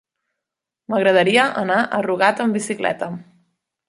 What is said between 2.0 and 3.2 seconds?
Rugat amb bicicleta.